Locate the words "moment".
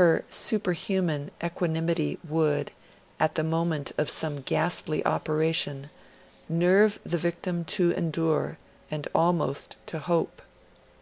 3.44-3.92